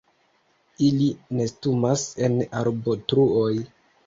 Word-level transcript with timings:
Ili 0.87 1.09
nestumas 1.41 2.07
en 2.29 2.41
arbotruoj. 2.63 3.53